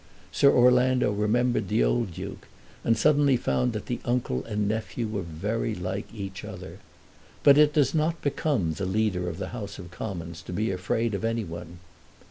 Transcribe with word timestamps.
Sir 0.31 0.51
Orlando 0.51 1.11
remembered 1.11 1.67
the 1.67 1.83
old 1.83 2.11
Duke, 2.15 2.47
and 2.83 2.97
suddenly 2.97 3.37
found 3.37 3.71
that 3.73 3.85
the 3.85 3.99
uncle 4.03 4.43
and 4.45 4.67
nephew 4.67 5.07
were 5.07 5.21
very 5.21 5.75
like 5.75 6.11
each 6.11 6.43
other. 6.43 6.79
But 7.43 7.59
it 7.59 7.71
does 7.73 7.93
not 7.93 8.19
become 8.23 8.73
the 8.73 8.87
Leader 8.87 9.29
of 9.29 9.37
the 9.37 9.49
House 9.49 9.77
of 9.77 9.91
Commons 9.91 10.41
to 10.41 10.53
be 10.53 10.71
afraid 10.71 11.13
of 11.13 11.23
any 11.23 11.43
one. 11.43 11.77